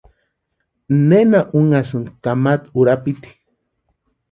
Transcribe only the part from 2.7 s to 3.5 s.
urapiti?